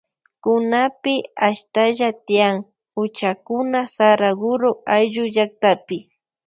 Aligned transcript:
Kunapi 0.43 1.13
ashtalla 1.47 2.09
tiyan 2.25 2.57
huchakuna 2.95 3.79
Saraguroayllu 3.95 5.23
llaktapi. 5.35 5.97